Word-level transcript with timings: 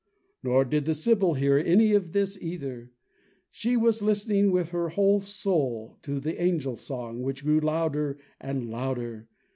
Nor 0.41 0.65
did 0.65 0.85
the 0.85 0.95
sibyl 0.95 1.35
hear 1.35 1.59
any 1.59 1.93
of 1.93 2.11
this 2.11 2.35
either. 2.41 2.89
She 3.51 3.77
was 3.77 4.01
listening 4.01 4.49
with 4.51 4.69
her 4.69 4.89
whole 4.89 5.19
soul 5.19 5.99
to 6.01 6.19
the 6.19 6.41
angel 6.41 6.75
song, 6.75 7.21
which 7.21 7.43
grew 7.45 7.59
louder 7.59 8.17
and 8.39 8.67
louder. 8.67 9.27